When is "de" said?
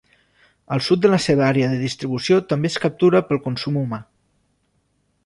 1.01-1.11, 1.73-1.77